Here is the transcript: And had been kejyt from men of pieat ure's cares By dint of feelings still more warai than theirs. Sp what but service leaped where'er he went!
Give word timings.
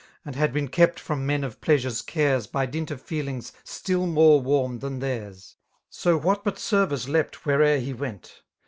And 0.25 0.35
had 0.35 0.51
been 0.51 0.67
kejyt 0.67 0.97
from 0.97 1.27
men 1.27 1.43
of 1.43 1.61
pieat 1.61 1.83
ure's 1.83 2.01
cares 2.01 2.47
By 2.47 2.65
dint 2.65 2.89
of 2.89 2.99
feelings 2.99 3.53
still 3.63 4.07
more 4.07 4.41
warai 4.41 4.79
than 4.79 4.97
theirs. 4.97 5.57
Sp 5.93 6.17
what 6.25 6.43
but 6.43 6.57
service 6.57 7.07
leaped 7.07 7.45
where'er 7.45 7.77
he 7.77 7.93
went! 7.93 8.41